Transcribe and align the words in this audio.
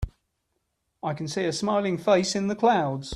I 1.03 1.13
can 1.13 1.27
see 1.27 1.45
a 1.45 1.53
smiling 1.53 1.99
face 1.99 2.35
in 2.35 2.47
the 2.47 2.55
clouds. 2.55 3.09